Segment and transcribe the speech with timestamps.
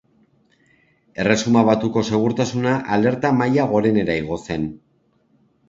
[1.23, 4.69] Erresuma Batuko segurtasuna, alerta maila gorenera igo zen.